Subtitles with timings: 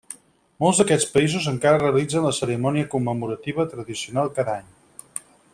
[0.63, 4.77] Molts d'aquests països encara realitzen la cerimònia commemorativa tradicional cada any.